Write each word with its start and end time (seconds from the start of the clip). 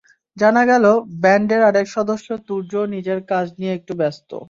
জানা 0.37 0.63
গেল, 0.65 0.85
ব্যান্ডের 1.21 1.61
আরেক 1.63 1.87
সদস্য 1.89 2.27
তুর্য 2.47 2.71
নিজের 2.93 3.19
কাজ 3.31 3.45
নিয়ে 3.59 3.75
একটু 3.75 3.93
ব্যস্ত। 4.01 4.29